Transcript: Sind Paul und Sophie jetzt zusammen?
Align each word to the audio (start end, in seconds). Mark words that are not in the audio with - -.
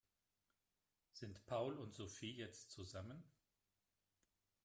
Sind 1.11 1.45
Paul 1.45 1.77
und 1.77 1.93
Sophie 1.93 2.35
jetzt 2.35 2.71
zusammen? 2.71 3.23